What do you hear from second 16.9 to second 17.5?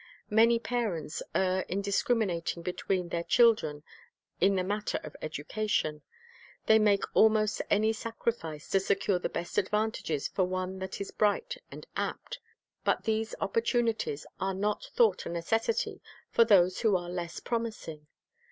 arc less